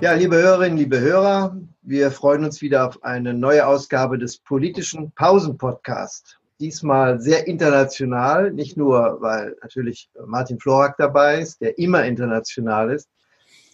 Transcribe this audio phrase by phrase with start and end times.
[0.00, 5.10] Ja, liebe Hörerinnen, liebe Hörer, wir freuen uns wieder auf eine neue Ausgabe des politischen
[5.10, 6.38] Pausen-Podcast.
[6.60, 13.08] Diesmal sehr international, nicht nur, weil natürlich Martin Florak dabei ist, der immer international ist,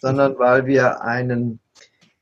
[0.01, 1.59] sondern weil wir einen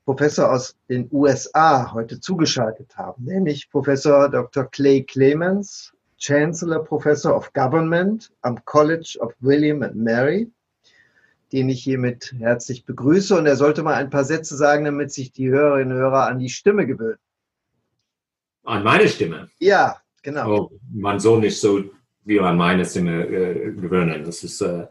[0.03, 4.65] Professor aus den USA heute zugeschaltet haben, nämlich Professor Dr.
[4.65, 10.51] Clay Clemens, Chancellor Professor of Government am College of William and Mary
[11.53, 13.37] den ich hiermit herzlich begrüße.
[13.37, 16.39] Und er sollte mal ein paar Sätze sagen, damit sich die Hörerinnen und Hörer an
[16.39, 17.19] die Stimme gewöhnen.
[18.63, 19.49] An meine Stimme?
[19.59, 20.49] Ja, genau.
[20.51, 21.83] Oh, man soll nicht so
[22.25, 24.23] wie an meine Stimme äh, gewöhnen.
[24.23, 24.87] Das ist äh,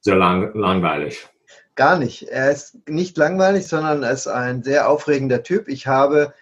[0.00, 1.28] sehr lang, langweilig.
[1.74, 2.28] Gar nicht.
[2.28, 5.66] Er ist nicht langweilig, sondern er ist ein sehr aufregender Typ.
[5.68, 6.34] Ich habe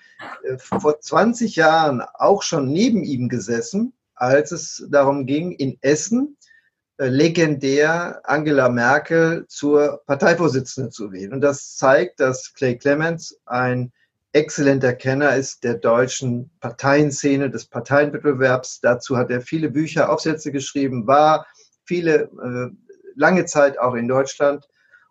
[0.43, 6.37] äh, vor 20 Jahren auch schon neben ihm gesessen, als es darum ging, in Essen
[6.99, 11.33] legendär Angela Merkel zur Parteivorsitzenden zu wählen.
[11.33, 13.93] Und das zeigt, dass Clay Clemens ein
[14.33, 18.81] exzellenter Kenner ist der deutschen Parteienszene, des Parteienwettbewerbs.
[18.81, 21.47] Dazu hat er viele Bücher, Aufsätze geschrieben, war
[21.85, 22.71] viele, äh,
[23.15, 24.69] lange Zeit auch in Deutschland.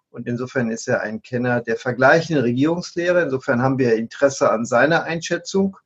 [0.09, 3.23] Und insofern ist er ein Kenner der vergleichenden Regierungslehre.
[3.23, 5.78] Insofern haben wir Interesse an seiner Einschätzung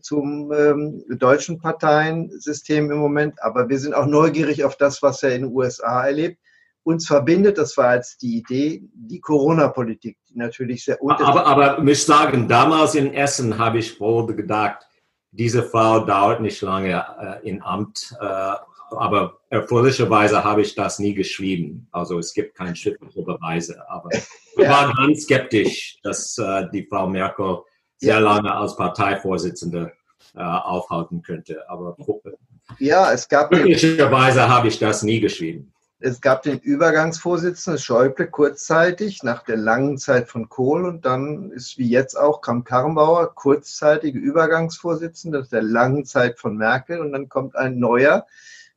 [0.00, 5.34] zum ähm, deutschen Parteiensystem im Moment, aber wir sind auch neugierig auf das, was er
[5.34, 6.38] in den USA erlebt.
[6.82, 11.46] Uns verbindet, das war jetzt die Idee, die Corona-Politik, die natürlich sehr unterschiedlich ist.
[11.46, 14.86] Aber, aber muss sagen, damals in Essen habe ich wohl gedacht,
[15.30, 18.54] diese Frau dauert nicht lange äh, in Amt, äh,
[18.90, 21.88] aber erfreulicherweise habe ich das nie geschrieben.
[21.92, 23.82] Also es gibt keine schriftliche Beweise.
[23.88, 24.08] Aber
[24.56, 24.70] wir ja.
[24.70, 27.58] waren ganz skeptisch, dass äh, die Frau Merkel
[27.98, 29.92] sehr lange als Parteivorsitzende
[30.34, 31.68] äh, aufhalten könnte.
[31.68, 31.96] Aber
[32.78, 35.72] ja, es gab möglicherweise habe ich das nie geschrieben.
[36.00, 41.76] Es gab den Übergangsvorsitzenden Schäuble kurzzeitig nach der langen Zeit von Kohl und dann ist
[41.76, 47.56] wie jetzt auch Kram Karrenbauer kurzzeitige Übergangsvorsitzende der langen Zeit von Merkel und dann kommt
[47.56, 48.26] ein neuer.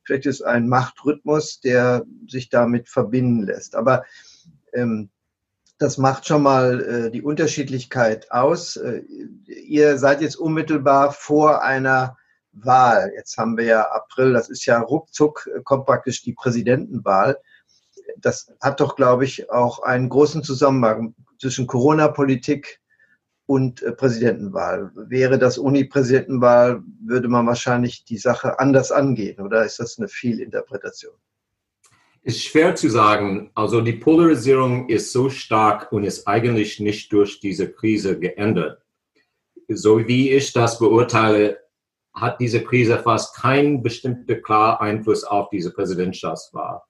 [0.02, 3.76] Vielleicht ist ein Machtrhythmus, der sich damit verbinden lässt.
[3.76, 4.04] Aber
[4.72, 5.08] ähm,
[5.82, 8.76] das macht schon mal äh, die Unterschiedlichkeit aus.
[8.76, 9.00] Äh,
[9.46, 12.16] ihr seid jetzt unmittelbar vor einer
[12.52, 13.12] Wahl.
[13.16, 17.36] Jetzt haben wir ja April, das ist ja ruckzuck, äh, kommt praktisch die Präsidentenwahl.
[18.16, 22.80] Das hat doch, glaube ich, auch einen großen Zusammenhang zwischen Corona-Politik
[23.46, 24.92] und äh, Präsidentenwahl.
[24.94, 31.16] Wäre das Uni-Präsidentenwahl, würde man wahrscheinlich die Sache anders angehen, oder ist das eine Fehlinterpretation?
[32.24, 33.50] Ist schwer zu sagen.
[33.54, 38.80] Also die Polarisierung ist so stark und ist eigentlich nicht durch diese Krise geändert.
[39.68, 41.58] So wie ich das beurteile,
[42.14, 46.82] hat diese Krise fast keinen bestimmten klar Einfluss auf diese Präsidentschaftswahl.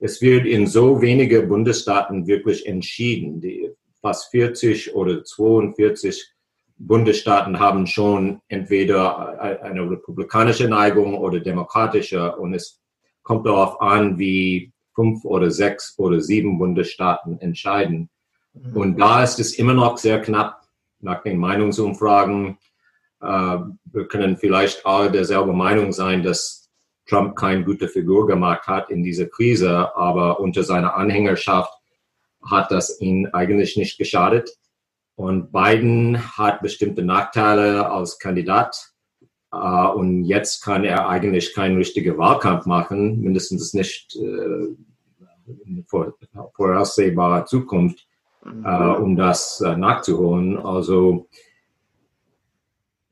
[0.00, 3.40] Es wird in so wenige Bundesstaaten wirklich entschieden.
[3.40, 3.70] Die
[4.02, 6.30] fast 40 oder 42
[6.76, 12.82] Bundesstaaten haben schon entweder eine republikanische Neigung oder demokratische und es
[13.22, 18.10] kommt darauf an, wie fünf oder sechs oder sieben Bundesstaaten entscheiden.
[18.52, 18.76] Mhm.
[18.76, 20.62] Und da ist es immer noch sehr knapp
[21.00, 22.58] nach den Meinungsumfragen.
[23.20, 26.70] Äh, wir können vielleicht alle derselbe Meinung sein, dass
[27.06, 31.72] Trump keine gute Figur gemacht hat in dieser Krise, aber unter seiner Anhängerschaft
[32.42, 34.50] hat das ihn eigentlich nicht geschadet.
[35.16, 38.93] Und Biden hat bestimmte Nachteile als Kandidat.
[39.54, 44.74] Uh, und jetzt kann er eigentlich keinen richtigen Wahlkampf machen, mindestens nicht äh,
[45.64, 46.14] in vor,
[46.56, 48.04] voraussehbarer Zukunft,
[48.44, 48.64] mhm.
[48.64, 50.58] äh, um das äh, nachzuholen.
[50.58, 51.28] Also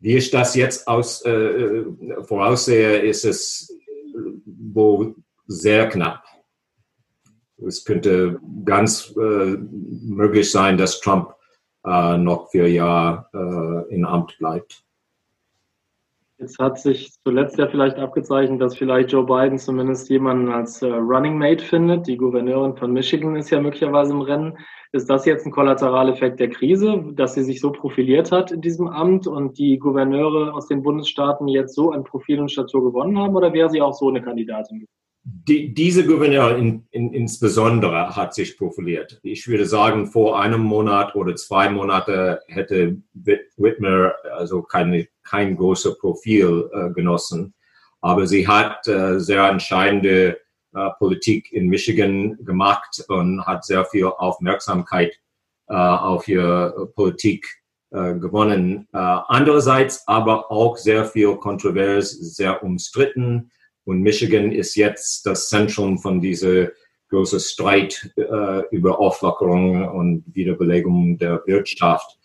[0.00, 1.84] wie ich das jetzt aus, äh,
[2.24, 3.72] voraussehe, ist es
[4.44, 5.14] wohl
[5.46, 6.24] sehr knapp.
[7.64, 11.34] Es könnte ganz äh, möglich sein, dass Trump
[11.84, 14.82] äh, noch vier Jahre in Amt bleibt.
[16.42, 20.88] Jetzt hat sich zuletzt ja vielleicht abgezeichnet, dass vielleicht Joe Biden zumindest jemanden als äh,
[20.88, 22.08] Running Mate findet.
[22.08, 24.58] Die Gouverneurin von Michigan ist ja möglicherweise im Rennen.
[24.90, 28.88] Ist das jetzt ein Kollateraleffekt der Krise, dass sie sich so profiliert hat in diesem
[28.88, 33.36] Amt und die Gouverneure aus den Bundesstaaten jetzt so an Profil und Statur gewonnen haben
[33.36, 34.88] oder wäre sie auch so eine Kandidatin?
[35.24, 39.20] Die, diese Gouverneur in, in, insbesondere hat sich profiliert.
[39.22, 45.98] Ich würde sagen, vor einem Monat oder zwei Monate hätte Whitmer also keine, kein großes
[45.98, 47.54] Profil äh, genossen.
[48.00, 50.40] Aber sie hat äh, sehr entscheidende
[50.74, 55.20] äh, Politik in Michigan gemacht und hat sehr viel Aufmerksamkeit
[55.68, 57.46] äh, auf ihre Politik
[57.90, 58.88] äh, gewonnen.
[58.92, 63.52] Äh, andererseits aber auch sehr viel kontrovers, sehr umstritten
[63.84, 66.68] und Michigan ist jetzt das Zentrum von dieser
[67.08, 72.18] großer Streit äh, über Auflockerung und Wiederbelegung der Wirtschaft.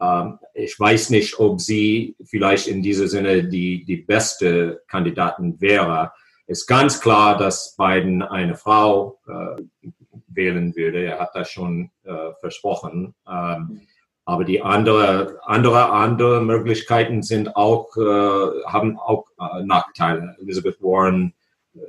[0.00, 6.12] Ähm, ich weiß nicht, ob sie vielleicht in diesem Sinne die, die beste Kandidatin wäre.
[6.46, 9.88] Ist ganz klar, dass Biden eine Frau äh,
[10.28, 11.04] wählen würde.
[11.04, 13.14] Er hat das schon äh, versprochen.
[13.28, 13.82] Ähm,
[14.24, 20.36] aber die andere, andere, andere Möglichkeiten sind auch, äh, haben auch äh, Nachteile.
[20.40, 21.34] Elizabeth Warren
[21.74, 21.80] äh,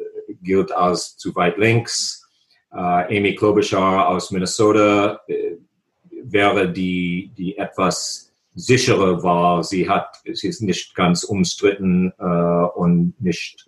[0.41, 2.27] gilt als zu weit links.
[2.71, 5.57] Äh, Amy Klobuchar aus Minnesota äh,
[6.23, 9.63] wäre die, die etwas sichere Wahl.
[9.63, 13.65] Sie hat, sie ist nicht ganz umstritten äh, und nicht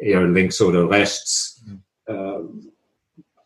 [0.00, 1.64] eher links oder rechts.
[2.06, 2.73] Mhm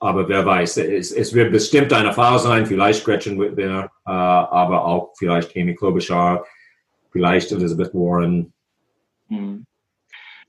[0.00, 4.84] aber wer weiß, es, es, wird bestimmt eine Frau sein, vielleicht Gretchen Whitmer, äh, aber
[4.84, 6.44] auch vielleicht Amy Klobuchar,
[7.10, 8.52] vielleicht Elizabeth Warren.
[9.28, 9.64] Hm.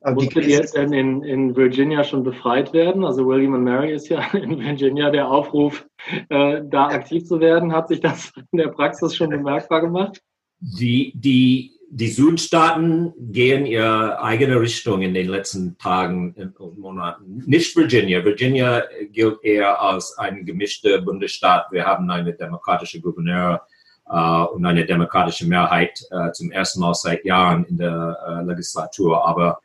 [0.02, 3.04] Musste die jetzt denn in, in Virginia schon befreit werden?
[3.04, 5.86] Also William und Mary ist ja in Virginia der Aufruf,
[6.30, 7.74] äh, da aktiv zu werden.
[7.74, 10.22] Hat sich das in der Praxis schon bemerkbar gemacht?
[10.62, 17.44] Die, die die Südstaaten gehen ihre eigene Richtung in den letzten Tagen und Monaten.
[17.48, 18.24] Nicht Virginia.
[18.24, 21.72] Virginia gilt eher als ein gemischter Bundesstaat.
[21.72, 23.62] Wir haben eine demokratische Gouverneur
[24.08, 29.28] äh, und eine demokratische Mehrheit äh, zum ersten Mal seit Jahren in der äh, Legislatur.
[29.28, 29.60] Aber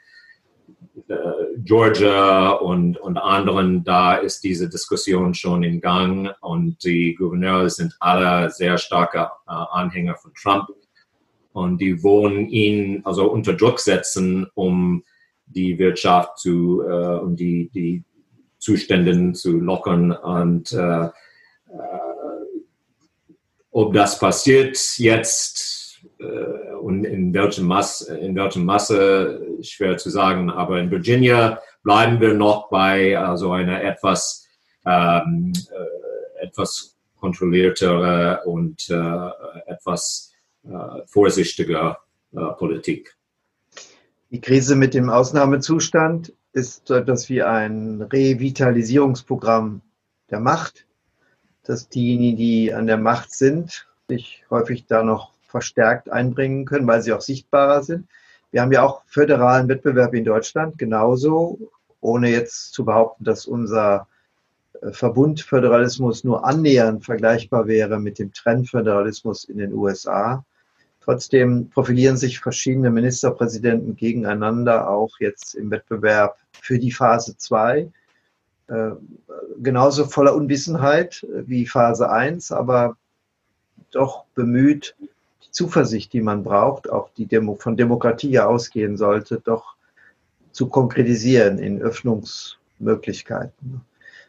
[1.08, 1.14] äh,
[1.58, 7.94] Georgia und, und anderen, da ist diese Diskussion schon in Gang und die Gouverneure sind
[8.00, 10.68] alle sehr starke äh, Anhänger von Trump
[11.54, 15.04] und die wollen ihn also unter Druck setzen, um
[15.46, 18.02] die Wirtschaft zu äh, um die die
[18.58, 20.10] Zustände zu lockern.
[20.10, 21.10] Und äh, äh,
[23.70, 30.50] ob das passiert jetzt äh, und in welchem Masse in welchem Masse schwer zu sagen,
[30.50, 34.48] aber in Virginia bleiben wir noch bei also einer etwas
[34.84, 39.30] ähm, äh, etwas kontrolliertere und äh,
[39.70, 40.33] etwas
[41.06, 41.98] vorsichtiger
[42.32, 43.16] äh, Politik.
[44.30, 49.82] Die Krise mit dem Ausnahmezustand ist so etwas wie ein Revitalisierungsprogramm
[50.30, 50.86] der Macht,
[51.64, 57.02] dass diejenigen, die an der Macht sind, sich häufig da noch verstärkt einbringen können, weil
[57.02, 58.08] sie auch sichtbarer sind.
[58.50, 61.58] Wir haben ja auch föderalen Wettbewerb in Deutschland, genauso,
[62.00, 64.06] ohne jetzt zu behaupten, dass unser
[64.80, 70.44] äh, Verbundföderalismus nur annähernd vergleichbar wäre mit dem Trendföderalismus in den USA.
[71.04, 77.90] Trotzdem profilieren sich verschiedene Ministerpräsidenten gegeneinander, auch jetzt im Wettbewerb für die Phase 2.
[78.68, 78.90] Äh,
[79.62, 82.96] genauso voller Unwissenheit wie Phase 1, aber
[83.90, 89.42] doch bemüht, die Zuversicht, die man braucht, auch die Demo von Demokratie ja ausgehen sollte,
[89.44, 89.74] doch
[90.52, 93.82] zu konkretisieren in Öffnungsmöglichkeiten.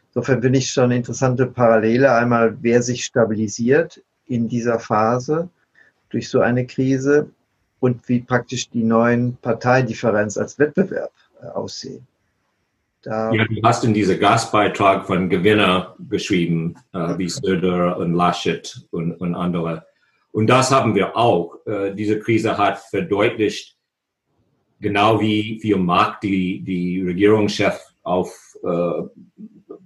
[0.08, 2.12] Insofern finde ich schon eine interessante Parallele.
[2.12, 5.48] Einmal, wer sich stabilisiert in dieser Phase
[6.10, 7.30] durch so eine Krise
[7.80, 11.12] und wie praktisch die neuen Parteidifferenz als Wettbewerb
[11.42, 12.06] äh, aussehen.
[13.02, 18.84] Da ja, du hast in diesem Gastbeitrag von Gewinner geschrieben, äh, wie Söder und Laschet
[18.90, 19.86] und, und andere.
[20.32, 21.64] Und das haben wir auch.
[21.66, 23.76] Äh, diese Krise hat verdeutlicht,
[24.80, 29.02] genau wie viel Macht die, die Regierungschefs auf äh,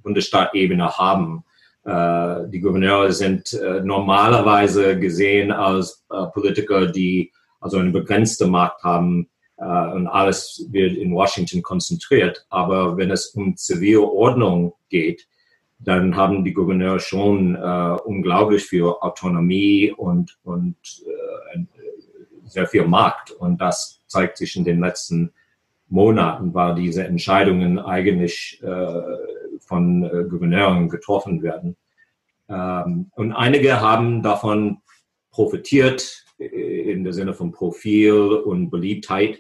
[0.02, 1.44] Bundesstaatebene haben.
[1.84, 8.82] Äh, die Gouverneure sind äh, normalerweise gesehen als äh, Politiker, die also eine begrenzte Macht
[8.82, 9.28] haben
[9.62, 12.46] und alles wird in Washington konzentriert.
[12.49, 15.28] Aber wenn es um Zivilordnung geht,
[15.78, 21.58] dann haben die Gouverneure schon unglaublich viel Autonomie und, und äh,
[22.46, 23.32] sehr viel Macht.
[23.32, 25.30] Und das zeigt sich in den letzten
[25.90, 29.39] Monaten, weil diese Entscheidungen eigentlich äh,
[29.70, 31.76] von äh, Gouverneuren getroffen werden.
[32.48, 34.78] Ähm, und einige haben davon
[35.30, 39.38] profitiert äh, in der Sinne von Profil und Beliebtheit.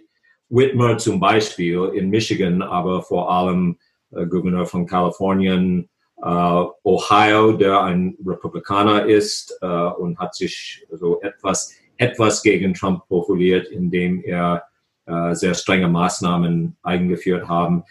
[0.48, 3.76] Whitmer zum Beispiel in Michigan, aber vor allem
[4.12, 5.88] äh, Gouverneur von Kalifornien,
[6.22, 13.06] äh, Ohio, der ein Republikaner ist äh, und hat sich so etwas, etwas gegen Trump
[13.08, 14.62] profiliert, indem er
[15.06, 17.82] äh, sehr strenge Maßnahmen eingeführt haben.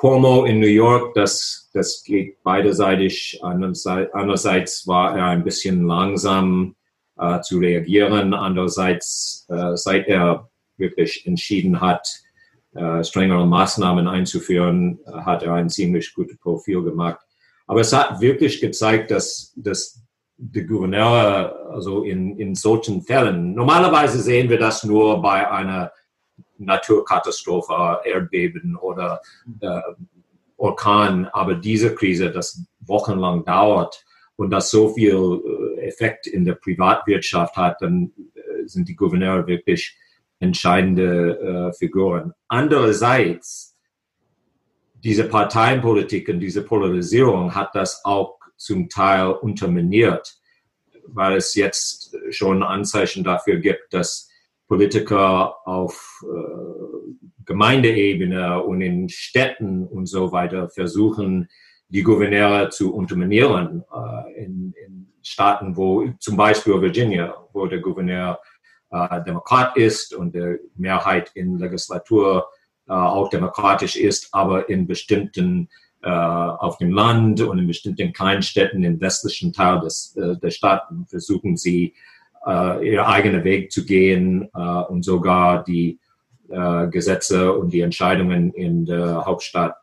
[0.00, 3.38] Cuomo in New York, das, das geht beiderseitig.
[3.42, 6.74] Andererseits war er ein bisschen langsam
[7.18, 8.32] äh, zu reagieren.
[8.32, 12.08] Andererseits, äh, seit er wirklich entschieden hat,
[12.74, 17.20] äh, strengere Maßnahmen einzuführen, hat er ein ziemlich gutes Profil gemacht.
[17.66, 20.02] Aber es hat wirklich gezeigt, dass, dass
[20.38, 25.92] die Gouverneure also in, in solchen Fällen, normalerweise sehen wir das nur bei einer
[26.60, 29.20] Naturkatastrophe, Erdbeben oder,
[29.60, 29.80] äh,
[30.60, 34.04] Orkan, aber diese Krise, das wochenlang dauert
[34.36, 35.40] und das so viel
[35.76, 39.96] äh, Effekt in der Privatwirtschaft hat, dann äh, sind die Gouverneure wirklich
[40.38, 42.34] entscheidende äh, Figuren.
[42.48, 43.76] Andererseits,
[44.94, 50.38] diese Parteienpolitik und diese Polarisierung hat das auch zum Teil unterminiert,
[51.06, 54.29] weil es jetzt schon Anzeichen dafür gibt, dass
[54.70, 61.48] Politiker auf äh, Gemeindeebene und in Städten und so weiter versuchen,
[61.88, 63.82] die Gouverneure zu unterminieren.
[63.92, 68.40] Äh, in, in, Staaten, wo zum Beispiel Virginia, wo der Gouverneur
[68.90, 72.46] äh, Demokrat ist und die Mehrheit in Legislatur
[72.88, 75.68] äh, auch demokratisch ist, aber in bestimmten
[76.02, 81.06] äh, auf dem Land und in bestimmten Kleinstädten im westlichen Teil des, äh, der Staaten
[81.06, 81.92] versuchen sie,
[82.46, 85.98] äh, ihr eigenen Weg zu gehen äh, und sogar die
[86.48, 89.76] äh, Gesetze und die Entscheidungen in der Hauptstadt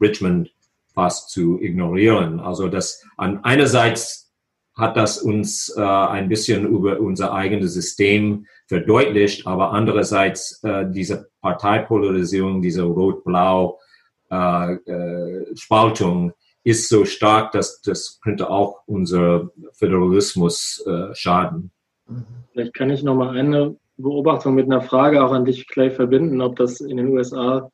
[0.00, 0.50] Richmond
[0.94, 2.40] fast zu ignorieren.
[2.40, 4.32] Also das an einerseits
[4.76, 11.28] hat das uns äh, ein bisschen über unser eigenes System verdeutlicht, aber andererseits äh, diese
[11.40, 13.78] Parteipolarisierung, diese Rot-Blau
[14.30, 16.32] äh, äh, Spaltung
[16.64, 21.70] ist so stark, dass das könnte auch unser Föderalismus äh, schaden.
[22.52, 26.40] Vielleicht kann ich noch mal eine Beobachtung mit einer Frage auch an dich, Clay, verbinden,
[26.40, 27.70] ob das in den USA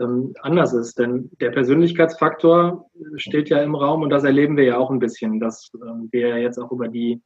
[0.00, 0.98] ähm, anders ist.
[0.98, 5.38] Denn der Persönlichkeitsfaktor steht ja im Raum und das erleben wir ja auch ein bisschen,
[5.38, 7.20] dass ähm, wir jetzt auch über die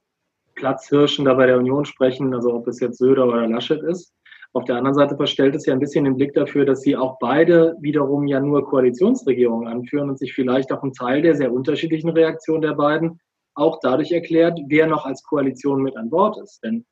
[0.54, 4.12] Platzhirschen da bei der Union sprechen, also ob es jetzt Söder oder Laschet ist.
[4.52, 7.18] Auf der anderen Seite verstellt es ja ein bisschen den Blick dafür, dass sie auch
[7.18, 12.10] beide wiederum ja nur Koalitionsregierungen anführen und sich vielleicht auch ein Teil der sehr unterschiedlichen
[12.10, 13.18] Reaktionen der beiden
[13.54, 16.62] auch dadurch erklärt, wer noch als Koalition mit an Bord ist.
[16.62, 16.84] Denn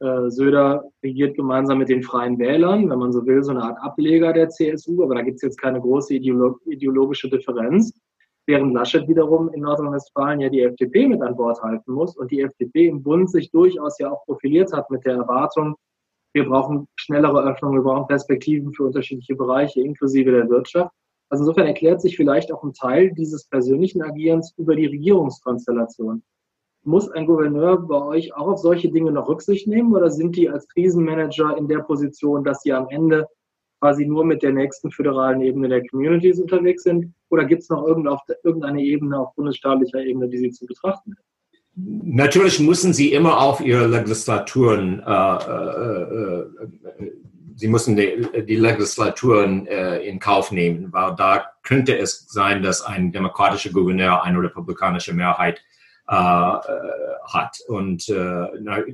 [0.00, 3.78] äh, Söder regiert gemeinsam mit den Freien Wählern, wenn man so will, so eine Art
[3.80, 7.98] Ableger der CSU, aber da gibt es jetzt keine große ideolog ideologische Differenz.
[8.46, 12.42] Während Laschet wiederum in Nordrhein-Westfalen ja die FDP mit an Bord halten muss und die
[12.42, 15.76] FDP im Bund sich durchaus ja auch profiliert hat mit der Erwartung,
[16.34, 20.92] wir brauchen schnellere Öffnungen, wir brauchen Perspektiven für unterschiedliche Bereiche, inklusive der Wirtschaft.
[21.28, 26.22] Also insofern erklärt sich vielleicht auch ein Teil dieses persönlichen Agierens über die Regierungskonstellation.
[26.84, 30.50] Muss ein Gouverneur bei euch auch auf solche Dinge noch Rücksicht nehmen oder sind die
[30.50, 33.26] als Krisenmanager in der Position, dass sie am Ende
[33.80, 37.14] quasi nur mit der nächsten föderalen Ebene der Communities unterwegs sind?
[37.30, 41.16] Oder gibt es noch irgendeine Ebene auf bundesstaatlicher Ebene, die sie zu betrachten
[41.76, 46.42] Natürlich müssen sie immer auf ihre Legislaturen, äh, äh,
[47.02, 47.12] äh,
[47.54, 52.82] sie müssen die, die Legislaturen äh, in Kauf nehmen, weil da könnte es sein, dass
[52.82, 55.62] ein demokratischer Gouverneur eine republikanische Mehrheit
[56.06, 56.58] äh, äh,
[57.32, 57.58] hat.
[57.66, 58.46] Und äh,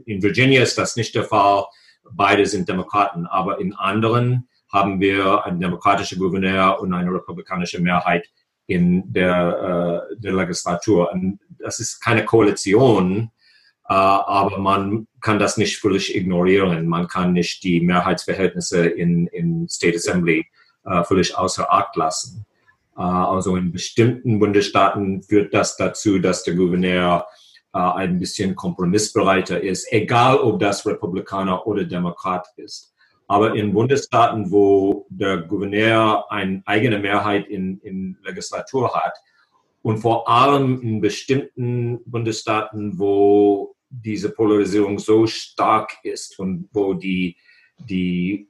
[0.04, 1.64] in Virginia ist das nicht der Fall.
[2.12, 8.30] Beide sind Demokraten, aber in anderen haben wir einen demokratischen Gouverneur und eine republikanische Mehrheit
[8.66, 11.10] in der, äh, der Legislatur.
[11.10, 13.32] Und das ist keine Koalition,
[13.94, 16.86] aber man kann das nicht völlig ignorieren.
[16.86, 20.46] Man kann nicht die Mehrheitsverhältnisse in, in State Assembly
[20.84, 22.46] äh, völlig außer Acht lassen.
[22.96, 27.26] Äh, also in bestimmten Bundesstaaten führt das dazu, dass der Gouverneur
[27.74, 32.94] äh, ein bisschen kompromissbereiter ist, egal ob das Republikaner oder Demokrat ist.
[33.26, 39.14] Aber in Bundesstaaten, wo der Gouverneur eine eigene Mehrheit in, in Legislatur hat
[39.82, 47.36] und vor allem in bestimmten Bundesstaaten, wo diese Polarisierung so stark ist und wo die,
[47.78, 48.48] die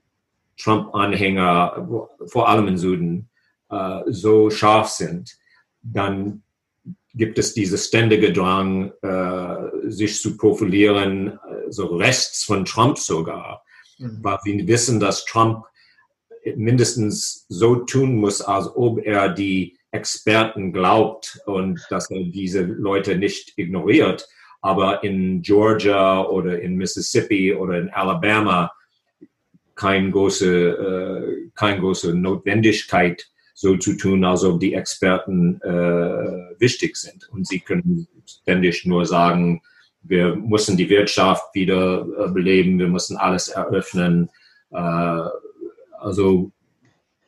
[0.59, 1.89] Trump-Anhänger,
[2.27, 3.31] vor allem im Süden,
[3.71, 5.37] äh, so scharf sind,
[5.83, 6.43] dann
[7.15, 13.65] gibt es diese ständige Drang, äh, sich zu profilieren, äh, so rechts von Trump sogar,
[13.99, 14.19] mhm.
[14.23, 15.65] weil wir wissen, dass Trump
[16.57, 23.17] mindestens so tun muss, als ob er die Experten glaubt und dass er diese Leute
[23.17, 24.29] nicht ignoriert.
[24.61, 28.73] Aber in Georgia oder in Mississippi oder in Alabama
[29.75, 36.97] keine große, äh, keine große Notwendigkeit so zu tun, als ob die Experten äh, wichtig
[36.97, 37.29] sind.
[37.31, 39.63] Und sie können ständig nur sagen,
[40.03, 44.31] wir müssen die Wirtschaft wieder äh, beleben, wir müssen alles eröffnen.
[44.71, 45.23] Äh,
[45.99, 46.53] also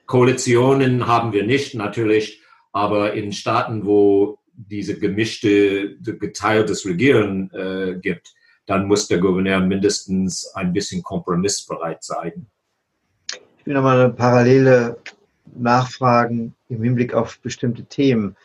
[0.06, 4.38] Koalitionen haben wir nicht natürlich, aber in Staaten, wo
[4.69, 8.35] diese gemischte, geteiltes Regieren äh, gibt,
[8.66, 12.47] dann muss der Gouverneur mindestens ein bisschen kompromissbereit sein.
[13.59, 14.99] Ich will nochmal eine parallele
[15.54, 18.37] nachfragen im Hinblick auf bestimmte Themen.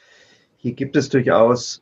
[0.57, 1.81] Hier gibt es durchaus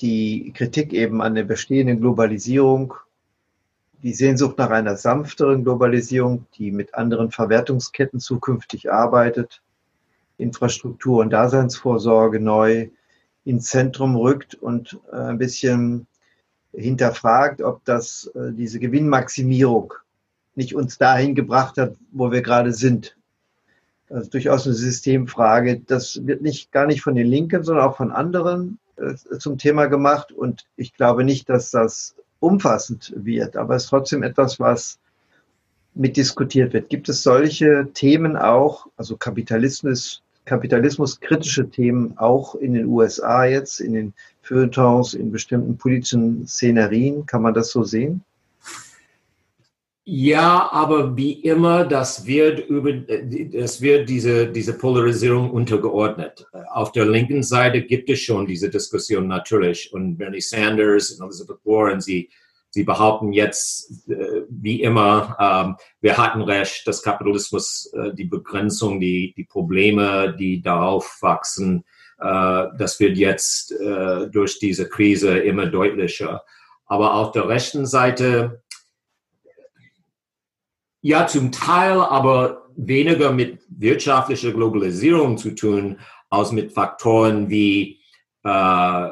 [0.00, 2.94] die Kritik eben an der bestehenden Globalisierung,
[4.02, 9.62] die Sehnsucht nach einer sanfteren Globalisierung, die mit anderen Verwertungsketten zukünftig arbeitet.
[10.38, 12.88] Infrastruktur und Daseinsvorsorge neu
[13.46, 16.06] ins Zentrum rückt und äh, ein bisschen
[16.72, 19.94] hinterfragt, ob das äh, diese Gewinnmaximierung
[20.56, 23.16] nicht uns dahin gebracht hat, wo wir gerade sind.
[24.08, 25.80] Ist durchaus eine Systemfrage.
[25.80, 29.86] Das wird nicht gar nicht von den Linken, sondern auch von anderen äh, zum Thema
[29.86, 30.32] gemacht.
[30.32, 34.98] Und ich glaube nicht, dass das umfassend wird, aber es ist trotzdem etwas, was
[35.94, 36.88] mitdiskutiert wird.
[36.88, 43.92] Gibt es solche Themen auch, also Kapitalismus, kapitalismuskritische Themen auch in den USA jetzt, in
[43.92, 47.26] den Feuilletons, in bestimmten politischen Szenerien?
[47.26, 48.24] Kann man das so sehen?
[50.08, 56.46] Ja, aber wie immer, das wird über, das wird diese, diese Polarisierung untergeordnet.
[56.70, 61.58] Auf der linken Seite gibt es schon diese Diskussion natürlich und Bernie Sanders und Elizabeth
[61.64, 62.30] Warren, sie,
[62.76, 69.00] sie behaupten jetzt, äh, wie immer, ähm, wir hatten recht, dass Kapitalismus, äh, die Begrenzung,
[69.00, 71.84] die, die Probleme, die darauf wachsen,
[72.20, 73.72] äh, das wird jetzt
[74.30, 76.44] durch diese Krise immer deutlicher.
[76.84, 78.62] Aber auf der rechten Seite,
[81.00, 88.02] ja, zum Teil, aber weniger mit wirtschaftlicher Globalisierung zu tun, als mit Faktoren wie
[88.44, 89.08] äh,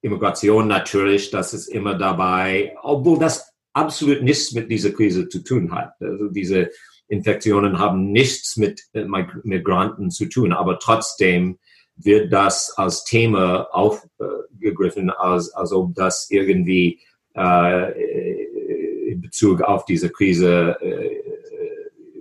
[0.00, 5.72] Immigration natürlich, das ist immer dabei, obwohl das absolut nichts mit dieser Krise zu tun
[5.72, 5.92] hat.
[6.00, 6.70] Also diese
[7.08, 9.04] Infektionen haben nichts mit äh,
[9.44, 11.58] Migranten zu tun, aber trotzdem
[11.96, 17.00] wird das als Thema aufgegriffen, als, als ob das irgendwie
[17.34, 21.22] äh, in Bezug auf diese Krise äh,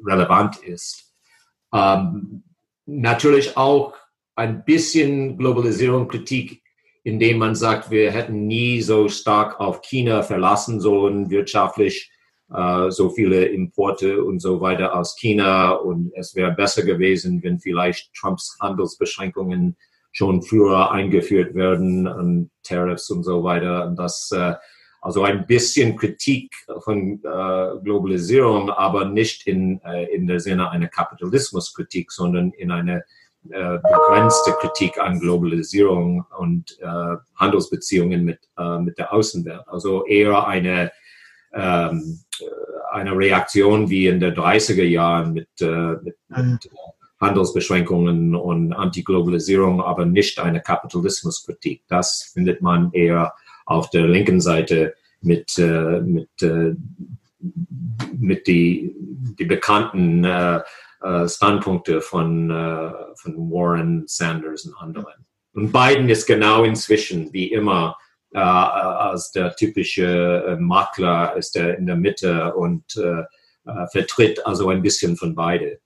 [0.06, 1.14] relevant ist.
[1.74, 2.44] Ähm,
[2.86, 3.94] natürlich auch
[4.36, 6.62] ein bisschen Globalisierung, Kritik,
[7.08, 12.12] indem man sagt, wir hätten nie so stark auf China verlassen sollen, wirtschaftlich
[12.54, 17.62] äh, so viele Importe und so weiter aus China und es wäre besser gewesen, wenn
[17.62, 19.78] vielleicht Trumps Handelsbeschränkungen
[20.12, 23.88] schon früher eingeführt werden und Tariffs und so weiter.
[23.88, 24.56] Und das äh,
[25.00, 30.90] also ein bisschen Kritik von äh, Globalisierung, aber nicht in, äh, in der Sinne einer
[30.90, 33.06] Kapitalismuskritik, sondern in eine
[33.50, 39.62] äh, begrenzte Kritik an Globalisierung und äh, Handelsbeziehungen mit, äh, mit der Außenwelt.
[39.68, 40.92] Also eher eine,
[41.54, 42.46] ähm, äh,
[42.92, 46.70] eine Reaktion wie in den 30er Jahren mit, äh, mit, mit
[47.22, 51.84] Handelsbeschränkungen und Antiglobalisierung, aber nicht eine Kapitalismuskritik.
[51.88, 53.34] Das findet man eher
[53.66, 56.30] auf der linken Seite mit, mit,
[58.20, 58.96] mit die,
[59.40, 60.26] die bekannten
[61.04, 65.26] äh, äh Standpunkte von, äh, von Warren, Sanders und anderen.
[65.54, 67.98] Und Biden ist genau inzwischen, wie immer,
[68.34, 72.84] äh, als der typische Makler ist er in der Mitte und
[73.92, 75.80] vertritt also ein bisschen von beide.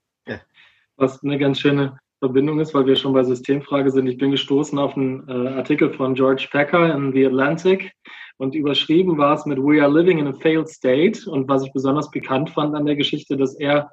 [0.97, 4.06] Was eine ganz schöne Verbindung ist, weil wir schon bei Systemfrage sind.
[4.06, 7.91] Ich bin gestoßen auf einen äh, Artikel von George Packer in The Atlantic
[8.38, 11.28] und überschrieben war es mit We are living in a failed state.
[11.28, 13.89] Und was ich besonders bekannt fand an der Geschichte, dass er,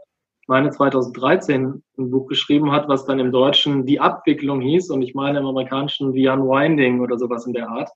[0.48, 5.14] meine 2013 ein Buch geschrieben hat, was dann im Deutschen Die Abwicklung hieß und ich
[5.14, 7.90] meine im Amerikanischen The Unwinding oder sowas in der Art.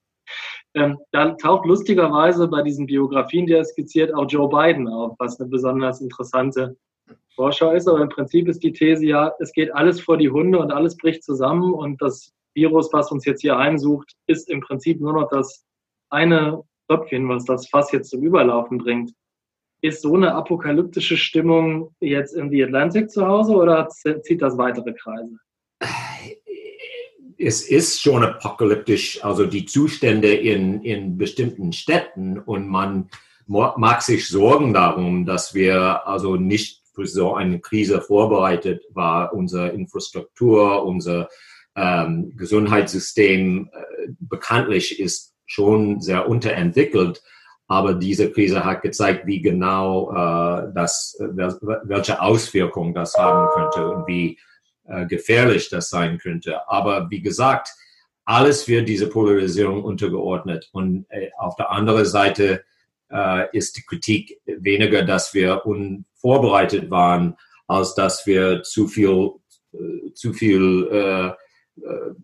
[0.75, 5.41] Ähm, da taucht lustigerweise bei diesen Biografien, die er skizziert, auch Joe Biden auf, was
[5.41, 6.77] eine besonders interessante
[7.35, 10.59] Vorschau ist, aber im Prinzip ist die These ja, es geht alles vor die Hunde
[10.59, 15.01] und alles bricht zusammen und das Virus, was uns jetzt hier heimsucht, ist im Prinzip
[15.01, 15.65] nur noch das
[16.11, 19.13] eine Tröpfchen, was das Fass jetzt zum Überlaufen bringt.
[19.83, 24.93] Ist so eine apokalyptische Stimmung jetzt in The Atlantic zu Hause oder zieht das weitere
[24.93, 25.37] Kreise?
[27.37, 33.11] Es ist schon apokalyptisch, also die Zustände in, in bestimmten Städten und man
[33.49, 39.35] mag sich Sorgen darum, dass wir also nicht für so eine Krise vorbereitet war.
[39.35, 41.29] Unsere Infrastruktur, unser
[41.75, 47.21] ähm, Gesundheitssystem äh, bekanntlich ist schon sehr unterentwickelt.
[47.69, 54.07] Aber diese Krise hat gezeigt, wie genau äh, das, welche Auswirkungen das haben könnte und
[54.07, 54.39] wie
[54.85, 56.69] äh, gefährlich das sein könnte.
[56.69, 57.69] Aber wie gesagt,
[58.25, 60.69] alles wird diese Polarisierung untergeordnet.
[60.73, 62.65] Und äh, auf der anderen Seite
[63.11, 69.33] äh, ist die Kritik weniger, dass wir unvorbereitet waren, als dass wir zu viel,
[69.73, 71.27] äh, zu viel äh,
[71.81, 72.15] äh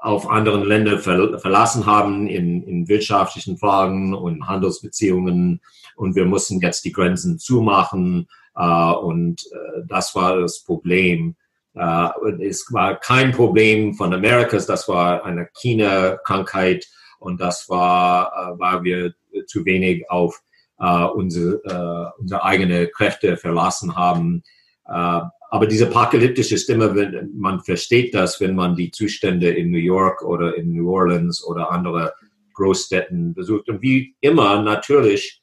[0.00, 5.60] auf anderen Länder ver verlassen haben in, in wirtschaftlichen Fragen und Handelsbeziehungen
[5.96, 11.36] und wir mussten jetzt die Grenzen zumachen äh, und äh, das war das Problem.
[11.74, 12.08] Äh,
[12.40, 16.86] es war kein Problem von Amerikas, das war eine China-Krankheit
[17.18, 19.14] und das war, äh, weil wir
[19.46, 20.40] zu wenig auf
[20.78, 24.42] äh, unsere, äh, unsere eigene Kräfte verlassen haben.
[24.86, 30.22] Äh, aber diese apokalyptische Stimme, man versteht das, wenn man die Zustände in New York
[30.22, 32.12] oder in New Orleans oder andere
[32.52, 33.68] Großstädten besucht.
[33.68, 35.40] Und wie immer, natürlich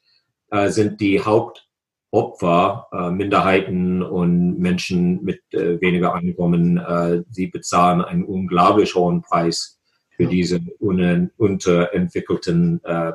[0.50, 6.78] äh, sind die Hauptopfer äh, Minderheiten und Menschen mit äh, weniger Einkommen.
[6.78, 9.80] Äh, sie bezahlen einen unglaublich hohen Preis
[10.16, 13.12] für diese un unterentwickelten, äh,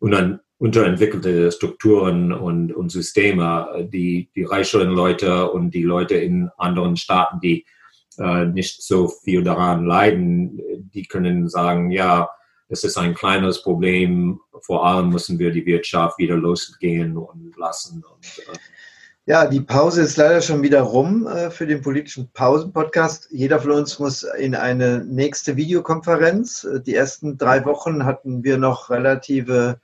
[0.00, 3.88] un unterentwickelte Strukturen und, und Systeme.
[3.92, 7.64] Die, die reicheren Leute und die Leute in anderen Staaten, die
[8.18, 10.60] äh, nicht so viel daran leiden,
[10.92, 12.28] die können sagen, ja,
[12.68, 14.40] es ist ein kleines Problem.
[14.60, 18.04] Vor allem müssen wir die Wirtschaft wieder losgehen und lassen.
[18.04, 18.58] Und, äh
[19.28, 23.28] ja, die Pause ist leider schon wieder rum äh, für den politischen Pausen-Podcast.
[23.30, 26.64] Jeder von uns muss in eine nächste Videokonferenz.
[26.64, 29.80] Äh, die ersten drei Wochen hatten wir noch relative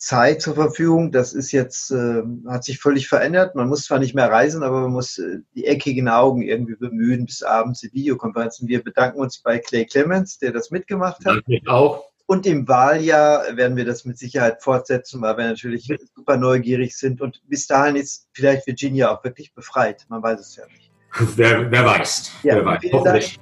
[0.00, 1.12] Zeit zur Verfügung.
[1.12, 3.54] Das ist jetzt, äh, hat sich völlig verändert.
[3.54, 7.26] Man muss zwar nicht mehr reisen, aber man muss äh, die eckigen Augen irgendwie bemühen
[7.26, 8.66] bis abends die Videokonferenzen.
[8.66, 11.36] Wir bedanken uns bei Clay Clemens, der das mitgemacht hat.
[11.36, 12.04] Danke mich auch.
[12.26, 17.20] Und im Wahljahr werden wir das mit Sicherheit fortsetzen, weil wir natürlich super neugierig sind.
[17.20, 20.06] Und bis dahin ist vielleicht Virginia auch wirklich befreit.
[20.08, 20.90] Man weiß es ja nicht.
[21.36, 22.30] Wer, wer weiß.
[22.44, 22.80] Ja, wer weiß.
[22.92, 23.40] Hoffentlich.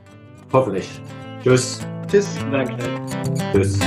[0.51, 0.88] Hoffentlich.
[1.42, 1.81] Tschüss.
[2.11, 2.27] Tschüss.
[2.51, 2.79] Danke.
[3.53, 3.79] Tschüss.